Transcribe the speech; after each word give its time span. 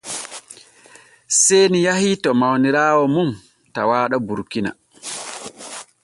Seeni 1.41 1.79
yahii 1.85 2.15
to 2.23 2.29
mawniraawo 2.39 3.03
mum 3.15 3.29
tawaaɗo 3.75 4.17
Burkina. 4.27 4.71